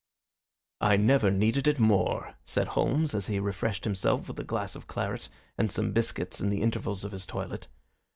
"I 0.79 0.97
never 0.97 1.29
needed 1.29 1.67
it 1.67 1.77
more," 1.77 2.33
said 2.43 2.69
Holmes 2.69 3.13
as 3.13 3.27
he 3.27 3.39
refreshed 3.39 3.83
himself 3.83 4.27
with 4.27 4.39
a 4.39 4.43
glass 4.43 4.75
of 4.75 4.87
claret 4.87 5.29
and 5.59 5.71
some 5.71 5.91
biscuits 5.93 6.41
in 6.41 6.49
the 6.49 6.63
intervals 6.63 7.03
of 7.03 7.11
his 7.11 7.27
toilet. 7.27 7.67